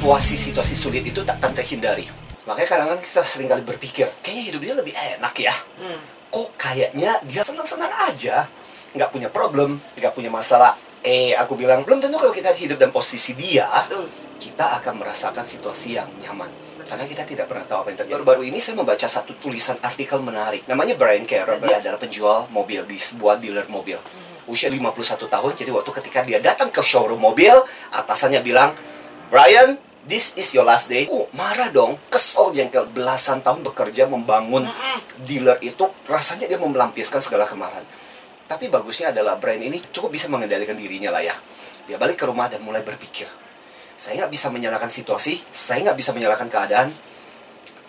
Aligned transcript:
situasi-situasi 0.00 0.74
sulit 0.80 1.04
itu 1.04 1.20
tak 1.28 1.36
terhindari. 1.52 2.08
Makanya 2.48 2.68
kadang-kadang 2.72 3.04
kita 3.04 3.20
sering 3.20 3.52
kali 3.52 3.60
berpikir, 3.60 4.08
kayaknya 4.24 4.42
hidup 4.48 4.60
dia 4.64 4.72
lebih 4.72 4.94
enak 4.96 5.34
ya. 5.36 5.52
Hmm. 5.76 6.00
Kok 6.32 6.56
kayaknya 6.56 7.20
dia 7.28 7.44
senang-senang 7.44 7.92
aja, 8.08 8.48
nggak 8.96 9.12
punya 9.12 9.28
problem, 9.28 9.76
nggak 10.00 10.16
punya 10.16 10.32
masalah. 10.32 10.72
Eh, 11.04 11.36
aku 11.36 11.52
bilang, 11.52 11.84
belum 11.84 12.00
tentu 12.00 12.16
kalau 12.16 12.32
kita 12.32 12.48
hidup 12.56 12.80
dalam 12.80 12.96
posisi 12.96 13.36
dia, 13.36 13.68
Betul. 13.84 14.08
kita 14.40 14.80
akan 14.80 15.04
merasakan 15.04 15.44
situasi 15.44 16.00
yang 16.00 16.08
nyaman. 16.24 16.48
Karena 16.88 17.04
kita 17.04 17.28
tidak 17.28 17.52
pernah 17.52 17.68
tahu 17.68 17.84
apa 17.84 17.88
yang 17.92 17.98
terjadi. 18.00 18.16
Baru-baru 18.16 18.42
ini 18.48 18.56
saya 18.56 18.80
membaca 18.80 19.04
satu 19.04 19.36
tulisan 19.36 19.76
artikel 19.84 20.16
menarik. 20.24 20.64
Namanya 20.64 20.96
Brian 20.96 21.28
Carroll. 21.28 21.60
Dia 21.60 21.76
adalah 21.84 22.00
penjual 22.00 22.48
mobil 22.48 22.88
di 22.88 22.96
sebuah 22.96 23.36
dealer 23.36 23.68
mobil. 23.68 24.00
Usia 24.48 24.72
51 24.72 25.28
tahun, 25.28 25.52
jadi 25.60 25.70
waktu 25.76 25.90
ketika 25.92 26.24
dia 26.24 26.40
datang 26.40 26.72
ke 26.72 26.80
showroom 26.80 27.20
mobil, 27.20 27.52
atasannya 27.92 28.40
bilang, 28.40 28.72
Brian, 29.30 29.78
this 30.06 30.36
is 30.38 30.52
your 30.54 30.64
last 30.64 30.88
day. 30.88 31.08
Oh, 31.10 31.28
marah 31.36 31.68
dong, 31.68 31.98
kesel 32.08 32.54
jengkel. 32.54 32.88
Belasan 32.92 33.44
tahun 33.44 33.60
bekerja 33.66 34.06
membangun 34.06 34.64
dealer 35.24 35.60
itu, 35.60 35.88
rasanya 36.08 36.48
dia 36.48 36.56
melampiaskan 36.60 37.20
segala 37.20 37.44
kemarahan. 37.44 37.84
Tapi 38.50 38.66
bagusnya 38.66 39.14
adalah 39.14 39.38
Brian 39.38 39.62
ini 39.62 39.78
cukup 39.92 40.14
bisa 40.16 40.26
mengendalikan 40.26 40.74
dirinya 40.74 41.14
lah 41.14 41.22
ya. 41.22 41.36
Dia 41.86 41.98
balik 41.98 42.18
ke 42.18 42.26
rumah 42.26 42.46
dan 42.46 42.62
mulai 42.62 42.86
berpikir, 42.86 43.26
saya 44.00 44.24
nggak 44.24 44.32
bisa 44.32 44.48
menyalahkan 44.48 44.88
situasi, 44.88 45.44
saya 45.52 45.90
nggak 45.90 45.98
bisa 45.98 46.16
menyalahkan 46.16 46.48
keadaan. 46.48 46.88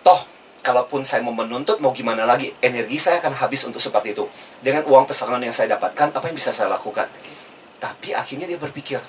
Toh, 0.04 0.20
kalaupun 0.60 1.08
saya 1.08 1.24
mau 1.24 1.32
menuntut, 1.32 1.80
mau 1.80 1.94
gimana 1.94 2.28
lagi, 2.28 2.52
energi 2.60 3.00
saya 3.00 3.22
akan 3.24 3.32
habis 3.40 3.64
untuk 3.64 3.80
seperti 3.80 4.12
itu. 4.12 4.28
Dengan 4.60 4.84
uang 4.90 5.06
pesangon 5.06 5.40
yang 5.40 5.56
saya 5.56 5.72
dapatkan, 5.78 6.12
apa 6.12 6.24
yang 6.28 6.36
bisa 6.36 6.52
saya 6.52 6.68
lakukan? 6.68 7.08
Tapi 7.80 8.12
akhirnya 8.12 8.44
dia 8.44 8.60
berpikir, 8.60 9.00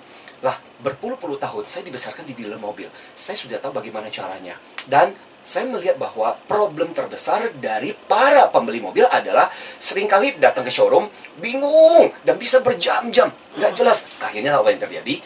lah 0.43 0.59
berpuluh-puluh 0.83 1.39
tahun 1.39 1.63
saya 1.63 1.87
dibesarkan 1.87 2.27
di 2.27 2.35
dealer 2.35 2.59
mobil. 2.59 2.91
Saya 3.15 3.39
sudah 3.39 3.57
tahu 3.63 3.79
bagaimana 3.79 4.11
caranya. 4.11 4.59
Dan 4.83 5.15
saya 5.43 5.67
melihat 5.67 5.99
bahwa 5.99 6.39
problem 6.47 6.95
terbesar 6.95 7.51
dari 7.59 7.91
para 8.07 8.47
pembeli 8.47 8.79
mobil 8.79 9.03
adalah 9.07 9.51
sering 9.75 10.07
kali 10.07 10.35
datang 10.39 10.63
ke 10.63 10.71
showroom 10.71 11.07
bingung 11.39 12.11
dan 12.23 12.39
bisa 12.39 12.63
berjam-jam 12.63 13.27
nggak 13.59 13.73
jelas. 13.75 14.23
Akhirnya 14.23 14.59
apa 14.59 14.71
yang 14.71 14.79
terjadi? 14.83 15.19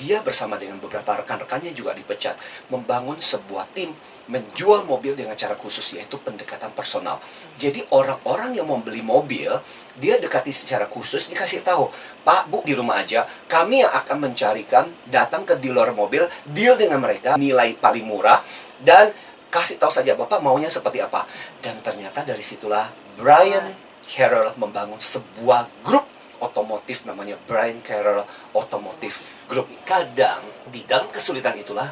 Dia 0.00 0.24
bersama 0.24 0.56
dengan 0.56 0.80
beberapa 0.80 1.20
rekan-rekannya 1.20 1.76
juga 1.76 1.92
dipecat 1.92 2.34
membangun 2.72 3.20
sebuah 3.20 3.68
tim 3.76 3.92
menjual 4.30 4.86
mobil 4.86 5.18
dengan 5.18 5.34
cara 5.34 5.58
khusus 5.58 5.98
yaitu 5.98 6.16
pendekatan 6.22 6.70
personal. 6.72 7.18
Jadi 7.58 7.82
orang-orang 7.90 8.54
yang 8.54 8.70
membeli 8.70 9.02
mobil 9.02 9.50
dia 9.98 10.16
dekati 10.16 10.54
secara 10.54 10.86
khusus 10.86 11.28
dikasih 11.28 11.60
tahu, 11.66 11.90
Pak 12.22 12.48
Bu 12.48 12.62
di 12.64 12.72
rumah 12.72 13.02
aja, 13.02 13.26
kami 13.50 13.82
yang 13.82 13.92
akan 13.92 14.30
mencarikan 14.30 14.88
datang 15.10 15.42
ke 15.44 15.58
dealer 15.58 15.90
mobil, 15.92 16.24
deal 16.48 16.78
dengan 16.78 17.02
mereka 17.02 17.34
nilai 17.36 17.74
paling 17.76 18.06
murah 18.06 18.40
dan 18.80 19.12
kasih 19.52 19.76
tahu 19.76 19.92
saja 19.92 20.16
Bapak 20.16 20.40
maunya 20.40 20.72
seperti 20.72 21.02
apa. 21.02 21.28
Dan 21.60 21.82
ternyata 21.84 22.24
dari 22.24 22.40
situlah 22.40 22.88
Brian 23.18 23.74
Carroll 24.06 24.54
membangun 24.56 24.98
sebuah 24.98 25.68
grup 25.84 26.11
otomotif 26.42 27.06
namanya 27.06 27.38
Brian 27.46 27.78
Carroll 27.80 28.26
Automotive 28.52 29.46
Group. 29.46 29.70
Kadang 29.86 30.42
di 30.68 30.82
dalam 30.82 31.06
kesulitan 31.08 31.54
itulah 31.54 31.86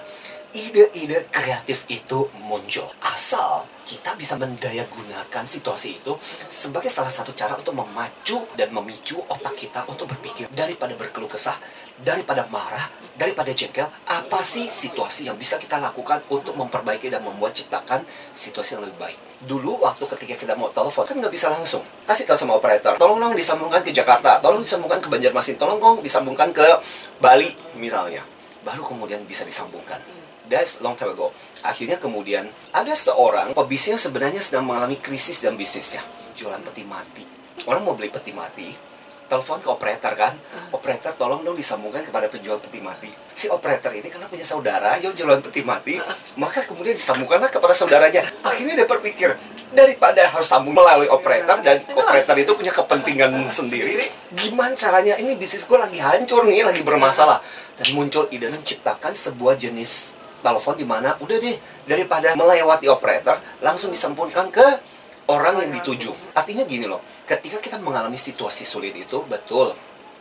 ide-ide 0.51 1.31
kreatif 1.31 1.87
itu 1.87 2.27
muncul. 2.43 2.87
Asal 3.07 3.71
kita 3.87 4.15
bisa 4.19 4.35
mendaya 4.35 4.87
gunakan 4.87 5.45
situasi 5.47 6.03
itu 6.03 6.13
sebagai 6.51 6.91
salah 6.91 7.11
satu 7.11 7.31
cara 7.35 7.55
untuk 7.55 7.75
memacu 7.75 8.43
dan 8.59 8.71
memicu 8.75 9.19
otak 9.31 9.55
kita 9.55 9.87
untuk 9.87 10.11
berpikir 10.11 10.51
daripada 10.51 10.95
berkeluh 10.99 11.31
kesah, 11.31 11.55
daripada 12.03 12.47
marah, 12.51 12.87
daripada 13.21 13.53
jengkel, 13.53 13.85
apa 14.09 14.41
sih 14.41 14.65
situasi 14.65 15.29
yang 15.29 15.37
bisa 15.37 15.61
kita 15.61 15.77
lakukan 15.77 16.25
untuk 16.33 16.57
memperbaiki 16.57 17.13
dan 17.13 17.21
membuat 17.21 17.53
ciptakan 17.53 18.01
situasi 18.33 18.81
yang 18.81 18.89
lebih 18.89 18.97
baik. 18.97 19.19
Dulu 19.45 19.85
waktu 19.85 20.09
ketika 20.17 20.41
kita 20.41 20.57
mau 20.57 20.73
telepon 20.73 21.05
kan 21.05 21.21
nggak 21.21 21.29
bisa 21.29 21.53
langsung. 21.53 21.85
Kasih 22.09 22.25
tahu 22.25 22.41
sama 22.41 22.57
operator, 22.57 22.97
tolong 22.97 23.21
dong 23.21 23.37
disambungkan 23.37 23.85
ke 23.85 23.93
Jakarta, 23.93 24.41
tolong 24.41 24.65
disambungkan 24.65 25.05
ke 25.05 25.13
Banjarmasin, 25.13 25.61
tolong 25.61 25.77
dong 25.77 25.97
disambungkan 26.01 26.49
ke 26.57 26.65
Bali 27.21 27.53
misalnya. 27.77 28.25
Baru 28.65 28.89
kemudian 28.89 29.21
bisa 29.29 29.45
disambungkan. 29.45 30.01
That's 30.49 30.81
long 30.81 30.97
time 30.97 31.13
ago. 31.13 31.37
Akhirnya 31.61 32.01
kemudian 32.01 32.49
ada 32.73 32.97
seorang 32.97 33.53
pebisnis 33.53 34.01
yang 34.01 34.03
sebenarnya 34.03 34.41
sedang 34.41 34.65
mengalami 34.65 34.97
krisis 34.97 35.45
dalam 35.45 35.61
bisnisnya. 35.61 36.01
Jualan 36.33 36.65
peti 36.65 36.83
mati. 36.89 37.23
Orang 37.69 37.85
mau 37.85 37.93
beli 37.93 38.09
peti 38.09 38.33
mati, 38.33 38.73
telepon 39.31 39.63
ke 39.63 39.69
operator 39.71 40.13
kan. 40.19 40.35
Operator 40.75 41.15
tolong 41.15 41.47
dong 41.47 41.55
disambungkan 41.55 42.03
kepada 42.03 42.27
penjual 42.27 42.59
peti 42.59 42.83
mati. 42.83 43.15
Si 43.31 43.47
operator 43.47 43.95
ini 43.95 44.11
karena 44.11 44.27
punya 44.27 44.43
saudara 44.43 44.99
yang 44.99 45.15
jualan 45.15 45.39
peti 45.39 45.63
mati, 45.63 46.03
maka 46.35 46.67
kemudian 46.67 46.99
disambungkanlah 46.99 47.47
kepada 47.47 47.71
saudaranya. 47.71 48.27
Akhirnya 48.43 48.75
dia 48.75 48.89
berpikir, 48.91 49.39
daripada 49.71 50.27
harus 50.27 50.51
sambung 50.51 50.75
melalui 50.75 51.07
operator 51.07 51.63
dan 51.63 51.79
operator 51.95 52.35
itu 52.35 52.53
punya 52.59 52.75
kepentingan 52.75 53.31
sendiri, 53.55 54.11
gimana 54.35 54.75
caranya 54.75 55.15
ini 55.23 55.39
bisnis 55.39 55.63
gue 55.63 55.79
lagi 55.79 56.03
hancur 56.03 56.43
nih, 56.51 56.67
lagi 56.67 56.83
bermasalah. 56.83 57.39
Dan 57.81 57.97
muncul 57.97 58.29
ide 58.29 58.51
menciptakan 58.51 59.15
sebuah 59.15 59.57
jenis 59.57 60.13
telepon 60.45 60.75
di 60.77 60.85
mana 60.85 61.17
udah 61.21 61.37
deh 61.39 61.57
daripada 61.85 62.33
melewati 62.37 62.89
operator 62.89 63.41
langsung 63.61 63.93
disambungkan 63.93 64.49
ke 64.53 64.67
orang 65.31 65.63
yang 65.63 65.71
dituju. 65.79 66.11
Artinya 66.35 66.67
gini 66.67 66.91
loh, 66.91 66.99
ketika 67.25 67.63
kita 67.63 67.79
mengalami 67.79 68.19
situasi 68.19 68.67
sulit 68.67 68.91
itu 68.99 69.23
betul, 69.31 69.71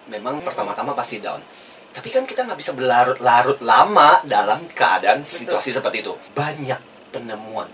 memang 0.05 0.45
pertama-tama 0.45 0.93
pasti 0.93 1.17
down. 1.17 1.41
Tapi 1.89 2.13
kan 2.13 2.23
kita 2.29 2.45
nggak 2.45 2.59
bisa 2.61 2.77
berlarut-larut 2.77 3.59
lama 3.65 4.21
dalam 4.21 4.61
keadaan 4.69 5.25
situasi 5.25 5.73
seperti 5.73 6.05
itu. 6.05 6.13
Banyak 6.37 7.09
penemuan, 7.09 7.65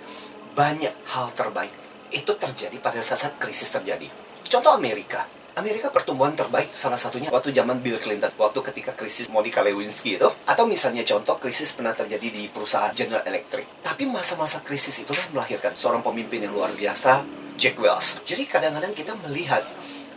banyak 0.55 0.95
hal 1.11 1.27
terbaik 1.35 1.75
itu 2.15 2.31
terjadi 2.31 2.79
pada 2.79 3.03
saat 3.03 3.35
krisis 3.35 3.67
terjadi. 3.67 4.07
Contoh 4.47 4.71
Amerika. 4.71 5.27
Amerika 5.55 5.87
pertumbuhan 5.87 6.35
terbaik 6.35 6.75
salah 6.75 6.99
satunya 6.99 7.31
waktu 7.31 7.55
zaman 7.55 7.79
Bill 7.79 7.95
Clinton, 7.95 8.27
waktu 8.35 8.59
ketika 8.59 8.91
krisis 8.91 9.31
Monica 9.31 9.63
Lewinsky 9.63 10.19
itu, 10.19 10.27
atau 10.27 10.67
misalnya 10.67 11.07
contoh 11.07 11.39
krisis 11.39 11.71
pernah 11.71 11.95
terjadi 11.95 12.27
di 12.27 12.51
perusahaan 12.51 12.91
General 12.91 13.23
Electric. 13.23 13.63
Tapi 13.79 14.03
masa-masa 14.03 14.59
krisis 14.59 14.99
itulah 14.99 15.23
melahirkan 15.31 15.71
seorang 15.71 16.03
pemimpin 16.03 16.43
yang 16.43 16.51
luar 16.51 16.75
biasa, 16.75 17.23
Jack 17.55 17.79
Welch. 17.79 18.27
Jadi 18.27 18.51
kadang-kadang 18.51 18.91
kita 18.91 19.15
melihat 19.23 19.63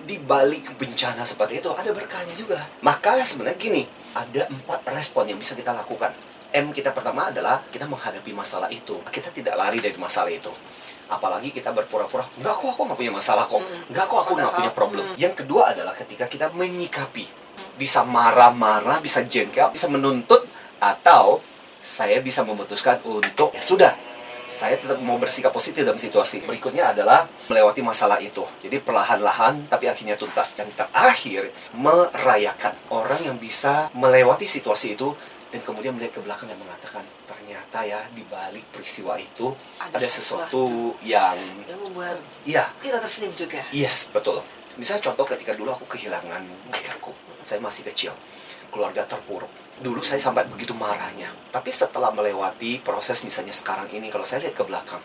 di 0.03 0.19
balik 0.19 0.75
bencana 0.75 1.23
seperti 1.23 1.63
itu 1.63 1.71
ada 1.71 1.95
berkahnya 1.95 2.35
juga. 2.35 2.59
Maka 2.83 3.23
sebenarnya 3.23 3.63
gini, 3.63 3.87
ada 4.19 4.51
empat 4.51 4.91
respon 4.91 5.31
yang 5.31 5.39
bisa 5.39 5.55
kita 5.55 5.71
lakukan. 5.71 6.11
M 6.51 6.75
kita 6.75 6.91
pertama 6.91 7.31
adalah 7.31 7.63
kita 7.71 7.87
menghadapi 7.87 8.35
masalah 8.35 8.67
itu. 8.75 8.99
Kita 9.07 9.31
tidak 9.31 9.55
lari 9.55 9.79
dari 9.79 9.95
masalah 10.03 10.35
itu 10.35 10.51
apalagi 11.09 11.51
kita 11.51 11.73
berpura-pura 11.73 12.25
enggak 12.37 12.55
kok 12.61 12.69
aku 12.77 12.83
nggak 12.85 12.99
punya 12.99 13.13
masalah 13.13 13.45
kok. 13.49 13.65
Enggak 13.89 14.07
kok 14.09 14.21
aku 14.25 14.33
nggak 14.37 14.55
punya 14.55 14.71
problem. 14.73 15.05
yang 15.17 15.35
kedua 15.35 15.73
adalah 15.73 15.97
ketika 15.97 16.29
kita 16.29 16.53
menyikapi. 16.53 17.25
Bisa 17.79 18.03
marah-marah 18.03 18.99
bisa 19.01 19.23
jengkel 19.25 19.71
bisa 19.73 19.87
menuntut 19.87 20.45
atau 20.79 21.41
saya 21.79 22.19
bisa 22.21 22.43
memutuskan 22.43 22.99
untuk 23.07 23.55
ya 23.55 23.63
sudah 23.63 23.93
saya 24.49 24.81
tetap 24.81 24.97
mau 25.05 25.21
bersikap 25.21 25.53
positif 25.53 25.85
dalam 25.85 26.01
situasi. 26.01 26.41
Berikutnya 26.49 26.97
adalah 26.97 27.29
melewati 27.53 27.85
masalah 27.85 28.17
itu. 28.17 28.41
Jadi 28.65 28.81
perlahan-lahan 28.81 29.69
tapi 29.69 29.93
akhirnya 29.93 30.17
tuntas. 30.17 30.57
Dan 30.57 30.73
terakhir 30.73 31.53
merayakan 31.77 32.73
orang 32.89 33.21
yang 33.29 33.37
bisa 33.37 33.93
melewati 33.93 34.49
situasi 34.49 34.97
itu 34.97 35.13
dan 35.53 35.61
kemudian 35.61 35.93
melihat 35.93 36.17
ke 36.17 36.21
belakang 36.25 36.49
dan 36.49 36.57
mengatakan 36.57 37.05
ternyata 37.69 37.85
ya 37.85 38.01
di 38.17 38.25
balik 38.25 38.65
peristiwa 38.73 39.21
itu 39.21 39.53
Ada 39.77 40.01
ada, 40.01 40.09
sesuatu 40.09 40.97
yang 41.05 41.37
yang 41.69 41.77
membuat 41.85 42.17
iya 42.49 42.65
kita 42.81 42.97
tersenyum 42.97 43.37
juga. 43.37 43.61
yes 43.77 44.09
betul 44.09 44.41
misalnya 44.81 45.13
contoh 45.13 45.29
ketika 45.29 45.53
dulu 45.53 45.77
aku 45.77 45.85
kehilangan 45.85 46.41
ayahku 46.73 47.13
saya 47.45 47.61
masih 47.61 47.85
kecil 47.93 48.17
keluarga 48.73 49.05
terpuruk 49.05 49.53
dulu 49.85 50.01
saya 50.01 50.17
sampai 50.17 50.49
begitu 50.49 50.73
marahnya 50.73 51.29
tapi 51.53 51.69
setelah 51.69 52.09
melewati 52.09 52.81
proses 52.81 53.21
misalnya 53.21 53.53
sekarang 53.53 53.93
ini 53.93 54.09
kalau 54.09 54.25
saya 54.25 54.49
lihat 54.49 54.57
ke 54.57 54.65
belakang 54.65 55.05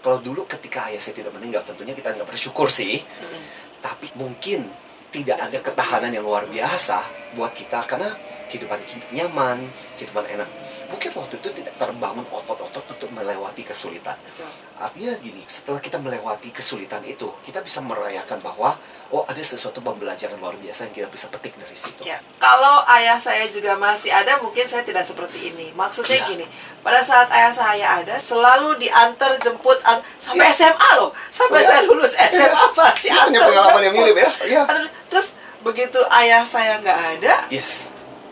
kalau 0.00 0.24
dulu 0.24 0.48
ketika 0.48 0.88
ayah 0.88 1.00
saya 1.04 1.20
tidak 1.20 1.36
meninggal 1.36 1.60
tentunya 1.68 1.92
kita 1.92 2.16
nggak 2.16 2.28
bersyukur 2.32 2.72
sih 2.72 2.96
Mm. 3.04 3.44
tapi 3.84 4.08
mungkin 4.16 4.64
tidak 5.12 5.36
ada 5.36 5.58
ketahanan 5.60 6.16
yang 6.16 6.24
luar 6.24 6.48
biasa 6.48 7.02
buat 7.36 7.52
kita 7.52 7.82
karena 7.84 8.08
kehidupan 8.46 8.78
kita 8.82 9.06
nyaman, 9.14 9.58
kehidupan 9.98 10.22
enak. 10.26 10.46
Mungkin 10.90 11.10
waktu 11.14 11.34
itu 11.38 11.48
tidak 11.54 11.74
terbangun 11.76 12.26
otot-otot 12.26 12.82
untuk 12.84 13.10
melewati 13.10 13.62
kesulitan. 13.62 14.18
Betul. 14.20 14.50
Artinya 14.74 15.12
gini, 15.18 15.42
setelah 15.44 15.78
kita 15.78 15.96
melewati 15.96 16.50
kesulitan 16.50 17.04
itu, 17.04 17.30
kita 17.42 17.60
bisa 17.60 17.78
merayakan 17.78 18.40
bahwa 18.40 18.74
oh 19.10 19.22
ada 19.24 19.38
sesuatu 19.38 19.78
pembelajaran 19.78 20.38
luar 20.38 20.54
biasa 20.56 20.86
yang 20.86 20.94
kita 20.96 21.08
bisa 21.08 21.26
petik 21.28 21.54
dari 21.54 21.74
situ. 21.74 22.02
Ya, 22.02 22.18
kalau 22.38 22.82
ayah 22.90 23.18
saya 23.18 23.46
juga 23.46 23.74
masih 23.74 24.08
ada, 24.08 24.38
mungkin 24.38 24.64
saya 24.64 24.82
tidak 24.82 25.02
seperti 25.02 25.50
ini. 25.50 25.70
Maksudnya 25.72 26.16
Ya. 26.16 26.26
gini, 26.26 26.46
pada 26.80 27.02
saat 27.02 27.26
ayah 27.30 27.52
saya 27.52 27.86
ada, 28.00 28.16
selalu 28.16 28.78
diantar 28.78 29.34
jemput 29.38 29.78
an- 29.84 30.02
sampai 30.16 30.46
Ya. 30.46 30.54
SMA 30.54 30.90
loh, 30.96 31.10
sampai 31.28 31.58
Oh, 31.58 31.62
ya? 31.62 31.68
saya 31.68 31.82
lulus 31.84 32.12
SMA 32.14 32.66
pasti 32.72 33.08
Punya 33.08 33.26
antar 33.26 33.42
pengalaman 33.46 33.82
yang 33.84 33.94
mirip 33.94 34.16
ya? 34.16 34.30
Iya. 34.48 34.62
Antar- 34.64 34.90
Terus 35.06 35.28
begitu 35.60 36.00
ayah 36.14 36.42
saya 36.42 36.78
nggak 36.78 37.00
ada, 37.18 37.34
Yes. 37.50 37.90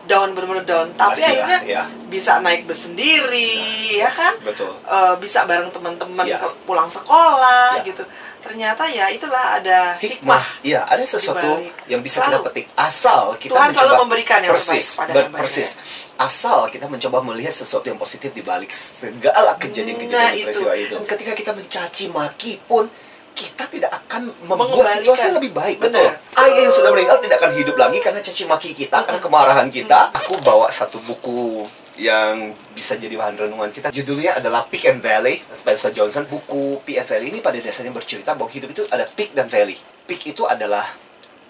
Down 0.09 0.33
benar-benar 0.33 0.65
down 0.65 0.87
tapi 0.93 1.13
Pasti 1.15 1.21
ya, 1.21 1.29
akhirnya 1.37 1.59
ya. 1.63 1.83
bisa 2.09 2.41
naik 2.41 2.65
bus 2.65 2.89
sendiri 2.89 3.53
ya 3.93 4.03
Yes, 4.03 4.17
kan 4.17 4.33
betul. 4.41 4.73
Eh, 4.73 5.15
bisa 5.17 5.45
bareng 5.45 5.69
teman-teman 5.69 6.25
Ya. 6.25 6.41
pulang 6.65 6.89
sekolah 6.89 7.77
Ya. 7.77 7.85
gitu 7.85 8.01
ternyata 8.39 8.87
ya 8.87 9.07
itulah 9.07 9.53
ada 9.53 9.99
hikmah. 9.99 10.39
Iya, 10.61 10.81
ada 10.83 11.03
sesuatu 11.03 11.59
yang 11.85 11.99
bisa 11.99 12.23
kita 12.23 12.33
Selalu. 12.33 12.45
petik 12.47 12.65
asal 12.73 13.35
kita 13.35 13.51
Tuhan 13.51 13.67
mencoba 13.67 13.83
selalu 13.83 13.95
memberikan 14.01 14.39
yang 14.39 14.53
persis, 14.55 14.85
terbaik 14.89 14.97
pada 14.97 15.11
ber- 15.29 15.39
persis. 15.39 15.69
Asal 16.15 16.59
kita 16.67 16.87
mencoba 16.87 17.19
melihat 17.21 17.51
sesuatu 17.53 17.85
yang 17.85 17.95
positif 17.95 18.31
di 18.31 18.41
balik 18.41 18.71
segala 18.71 19.55
kejadian-kejadian 19.55 20.15
Nah, 20.31 20.39
peristiwa 20.41 20.71
itu. 20.73 20.87
itu. 20.87 20.95
Dan 20.95 21.03
ketika 21.05 21.31
kita 21.33 21.51
mencaci 21.51 22.05
maki 22.09 22.53
pun 22.61 22.87
kita 23.35 23.63
tidak 23.69 23.91
akan 24.05 24.31
membuat 24.43 24.99
situasi 24.99 25.29
lebih 25.31 25.51
baik. 25.53 25.79
Benar. 25.79 26.17
Betul. 26.17 26.39
Ayah 26.39 26.59
yang 26.67 26.73
sudah 26.73 26.89
meninggal 26.91 27.17
tidak 27.21 27.37
akan 27.39 27.51
hidup 27.55 27.75
lagi 27.77 27.97
karena 28.01 28.19
caci 28.23 28.43
maki 28.47 28.71
kita, 28.73 29.05
karena 29.05 29.19
kemarahan 29.21 29.67
kita. 29.69 30.11
Aku 30.15 30.39
bawa 30.41 30.67
satu 30.71 30.99
buku 31.03 31.67
yang 31.99 32.55
bisa 32.71 32.95
jadi 32.95 33.19
bahan 33.19 33.35
renungan 33.35 33.69
kita. 33.75 33.91
Judulnya 33.91 34.39
adalah 34.39 34.63
Peak 34.71 34.87
and 34.87 35.03
Valley, 35.03 35.43
Spencer 35.51 35.91
Johnson. 35.91 36.23
Buku 36.31 36.79
Peak 36.87 37.03
and 37.03 37.07
Valley 37.11 37.27
ini 37.35 37.39
pada 37.43 37.59
dasarnya 37.59 37.91
bercerita 37.91 38.33
bahwa 38.39 38.47
hidup 38.49 38.71
itu 38.71 38.83
ada 38.87 39.03
peak 39.03 39.35
dan 39.35 39.51
valley. 39.51 39.75
Peak 40.07 40.31
itu 40.31 40.47
adalah 40.47 40.87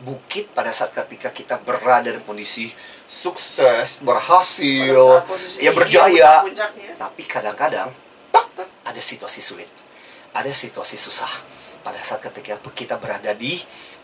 bukit 0.01 0.49
pada 0.55 0.73
saat 0.73 0.95
ketika 0.95 1.29
kita 1.29 1.55
berada 1.61 2.09
dalam 2.09 2.25
kondisi 2.25 2.71
sukses, 3.05 4.01
berhasil, 4.01 5.21
ya 5.59 5.69
tinggi, 5.69 5.75
berjaya. 5.75 6.41
puncak-puncaknya. 6.41 6.91
Tapi 6.97 7.21
kadang-kadang 7.29 7.89
ada 8.89 9.01
situasi 9.05 9.45
sulit, 9.45 9.69
ada 10.33 10.49
situasi 10.49 10.97
susah 10.97 11.58
pada 11.89 12.05
saat 12.05 12.21
ketika 12.21 12.61
kita 12.61 13.01
berada 13.01 13.33
di 13.33 13.57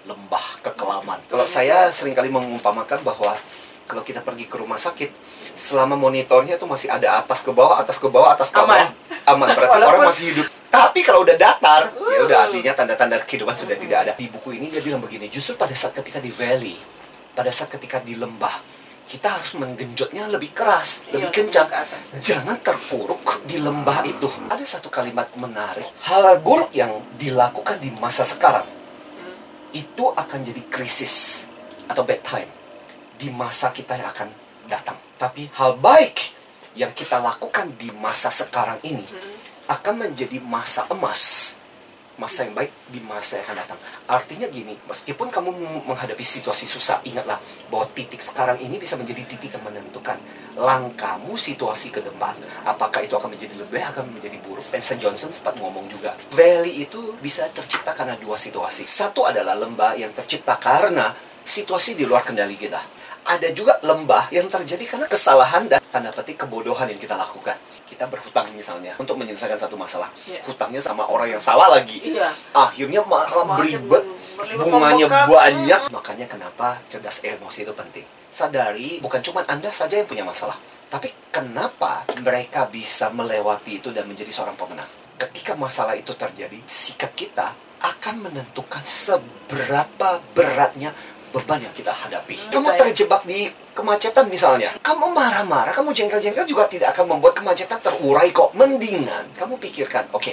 lembah 0.10 0.66
kekelaman. 0.66 1.22
Kalau 1.30 1.46
saya 1.46 1.94
sering 1.94 2.18
kali 2.18 2.34
mengumpamakan 2.34 3.06
bahwa 3.06 3.38
kalau 3.86 4.02
kita 4.02 4.26
pergi 4.26 4.50
ke 4.50 4.58
rumah 4.58 4.82
sakit, 4.82 5.14
selama 5.54 5.94
monitornya 5.94 6.58
itu 6.58 6.66
masih 6.66 6.90
ada 6.90 7.22
atas 7.22 7.46
ke 7.46 7.54
bawah, 7.54 7.78
atas 7.78 8.02
ke 8.02 8.10
bawah, 8.10 8.34
atas 8.34 8.50
ke 8.50 8.58
bawah, 8.58 8.90
Aman. 8.90 8.90
aman. 9.30 9.48
Berarti 9.54 9.78
Walaupun- 9.78 10.02
orang 10.02 10.10
masih 10.10 10.26
hidup. 10.34 10.46
Tapi 10.74 11.00
kalau 11.06 11.22
udah 11.22 11.38
datar, 11.38 11.94
ya 11.94 12.20
udah 12.26 12.38
Uh. 12.42 12.46
artinya 12.50 12.74
tanda-tanda 12.74 13.22
kehidupan 13.22 13.54
sudah 13.54 13.78
tidak 13.78 13.98
ada. 14.02 14.12
Di 14.18 14.28
buku 14.34 14.58
ini 14.58 14.74
dia 14.74 14.82
bilang 14.82 15.00
begini, 15.00 15.30
justru 15.30 15.54
pada 15.56 15.72
saat 15.78 15.94
ketika 15.94 16.18
di 16.18 16.34
valley, 16.34 16.76
pada 17.38 17.54
saat 17.54 17.70
ketika 17.70 18.02
di 18.02 18.18
lembah, 18.18 18.60
kita 19.06 19.30
harus 19.30 19.54
menggenjotnya 19.56 20.26
lebih 20.34 20.50
keras, 20.52 21.06
Iya, 21.10 21.30
lebih 21.30 21.30
kencang. 21.32 21.70
ke. 21.70 21.78
Jangan 22.20 22.58
terpuruk 22.66 23.46
di 23.46 23.62
lembah 23.62 24.02
itu. 24.04 24.26
Ada 24.50 24.66
satu 24.78 24.90
kalimat 24.90 25.30
menarik. 25.38 25.86
Hal 26.10 26.42
buruk 26.42 26.74
yang 26.74 26.90
dilakukan 27.14 27.78
di 27.78 27.94
masa 28.02 28.26
sekarang 28.26 28.66
itu 29.76 30.06
akan 30.08 30.40
jadi 30.42 30.64
krisis 30.72 31.46
atau 31.86 32.02
bad 32.08 32.24
time 32.24 32.50
di 33.20 33.30
masa 33.30 33.70
kita 33.70 33.94
yang 34.00 34.10
akan 34.10 34.30
datang. 34.66 34.98
Tapi 35.16 35.52
hal 35.54 35.78
baik 35.78 36.34
yang 36.76 36.92
kita 36.92 37.22
lakukan 37.22 37.72
di 37.78 37.92
masa 37.96 38.28
sekarang 38.34 38.80
ini 38.84 39.06
akan 39.68 40.08
menjadi 40.08 40.40
masa 40.42 40.88
emas. 40.90 41.56
Masa 42.16 42.48
yang 42.48 42.56
baik 42.56 42.72
di 42.96 43.04
masa 43.04 43.38
yang 43.38 43.52
akan 43.52 43.58
datang. 43.60 43.80
Artinya 44.08 44.48
gini, 44.48 44.72
meskipun 44.88 45.28
kamu 45.28 45.52
menghadapi 45.84 46.24
situasi 46.24 46.64
susah, 46.64 47.04
ingatlah 47.04 47.36
bahwa 47.68 47.84
titik 47.92 48.24
sekarang 48.24 48.56
ini 48.64 48.80
bisa 48.80 48.96
menjadi 48.96 49.28
titik 49.28 49.52
yang 49.52 49.68
menentukan 49.68 50.16
langkahmu 50.56 51.36
situasi 51.36 51.92
ke 51.92 52.00
depan. 52.00 52.32
Apakah 52.64 53.04
itu 53.04 53.20
akan 53.20 53.36
menjadi 53.36 53.60
lebih 53.60 53.84
akan 53.92 54.16
menjadi 54.16 54.40
buruk. 54.40 54.64
Spencer 54.64 54.96
Johnson 54.96 55.36
sempat 55.36 55.60
ngomong 55.60 55.92
juga, 55.92 56.16
valley 56.32 56.88
itu 56.88 57.20
bisa 57.20 57.52
tercipta 57.52 57.92
karena 57.92 58.16
dua 58.16 58.40
situasi. 58.40 58.88
Satu 58.88 59.28
adalah 59.28 59.60
lembah 59.60 60.00
yang 60.00 60.16
tercipta 60.16 60.56
karena 60.56 61.12
situasi 61.44 62.00
di 62.00 62.08
luar 62.08 62.24
kendali 62.24 62.56
kita. 62.56 62.95
Ada 63.26 63.50
juga 63.58 63.82
lembah 63.82 64.30
yang 64.30 64.46
terjadi 64.46 64.86
karena 64.86 65.10
kesalahan 65.10 65.66
dan 65.66 65.82
tanda 65.90 66.14
petik 66.14 66.46
kebodohan 66.46 66.86
yang 66.86 67.02
kita 67.02 67.18
lakukan. 67.18 67.58
Kita 67.90 68.06
berhutang 68.06 68.46
misalnya 68.54 68.94
untuk 69.02 69.18
menyelesaikan 69.18 69.58
satu 69.58 69.74
masalah. 69.74 70.14
Iya. 70.30 70.46
Hutangnya 70.46 70.78
sama 70.78 71.10
orang 71.10 71.34
yang 71.34 71.42
salah 71.42 71.74
lagi. 71.74 72.06
Iya. 72.06 72.30
Akhirnya 72.54 73.02
malah 73.02 73.58
beribet, 73.58 74.06
bunganya 74.62 75.10
banyak. 75.26 75.82
Makanya 75.90 76.30
kenapa 76.30 76.78
cerdas 76.86 77.26
emosi 77.26 77.66
itu 77.66 77.74
penting. 77.74 78.06
Sadari 78.30 79.02
bukan 79.02 79.26
cuma 79.26 79.42
Anda 79.50 79.74
saja 79.74 79.98
yang 79.98 80.06
punya 80.06 80.22
masalah. 80.22 80.62
Tapi 80.94 81.10
kenapa 81.34 82.06
mereka 82.22 82.70
bisa 82.70 83.10
melewati 83.10 83.82
itu 83.82 83.90
dan 83.90 84.06
menjadi 84.06 84.30
seorang 84.30 84.54
pemenang? 84.54 84.88
Ketika 85.18 85.58
masalah 85.58 85.98
itu 85.98 86.14
terjadi, 86.14 86.62
sikap 86.70 87.18
kita 87.18 87.58
akan 87.82 88.30
menentukan 88.30 88.82
seberapa 88.86 90.22
beratnya 90.34 90.94
beban 91.36 91.60
yang 91.60 91.76
kita 91.76 91.92
hadapi. 91.92 92.40
Hmm, 92.40 92.52
Kamu 92.56 92.68
terjebak 92.80 93.28
di 93.28 93.52
kemacetan 93.76 94.32
misalnya. 94.32 94.72
Kamu 94.80 95.12
marah-marah, 95.12 95.76
kamu 95.76 95.92
jengkel-jengkel 95.92 96.48
juga 96.48 96.72
tidak 96.72 96.96
akan 96.96 97.20
membuat 97.20 97.36
kemacetan 97.36 97.84
terurai 97.84 98.32
kok. 98.32 98.56
Mendingan 98.56 99.36
kamu 99.36 99.60
pikirkan, 99.60 100.08
oke, 100.16 100.32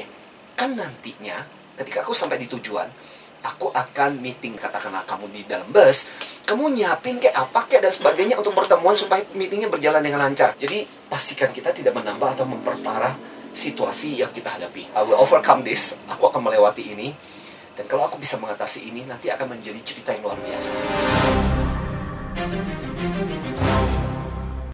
kan 0.54 0.78
nantinya 0.78 1.42
ketika 1.74 2.06
aku 2.06 2.14
sampai 2.14 2.38
di 2.38 2.46
tujuan, 2.46 2.86
aku 3.42 3.74
akan 3.74 4.22
meeting 4.22 4.54
katakanlah 4.54 5.02
kamu 5.02 5.26
di 5.34 5.42
dalam 5.42 5.66
bus, 5.74 6.06
kamu 6.46 6.70
nyiapin 6.78 7.18
kayak 7.18 7.34
apa 7.34 7.66
kayak 7.66 7.90
dan 7.90 7.92
sebagainya 7.92 8.38
untuk 8.38 8.54
pertemuan 8.54 8.94
supaya 8.94 9.26
meetingnya 9.34 9.66
berjalan 9.66 9.98
dengan 9.98 10.22
lancar. 10.22 10.54
Jadi 10.54 10.86
pastikan 11.10 11.50
kita 11.50 11.74
tidak 11.74 11.98
menambah 11.98 12.38
atau 12.38 12.46
memperparah 12.46 13.18
situasi 13.52 14.22
yang 14.22 14.30
kita 14.30 14.48
hadapi. 14.48 14.94
I 14.94 15.02
will 15.02 15.18
overcome 15.18 15.66
this. 15.66 15.98
Aku 16.08 16.30
akan 16.30 16.46
melewati 16.46 16.94
ini. 16.94 17.12
Dan 17.72 17.88
kalau 17.88 18.04
aku 18.04 18.20
bisa 18.20 18.36
mengatasi 18.36 18.92
ini, 18.92 19.08
nanti 19.08 19.32
akan 19.32 19.56
menjadi 19.56 19.80
cerita 19.80 20.12
yang 20.12 20.28
luar 20.28 20.38
biasa. 20.44 20.72